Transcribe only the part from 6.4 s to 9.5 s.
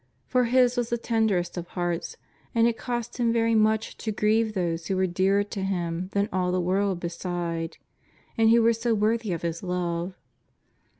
the world beside, and who were so worthy of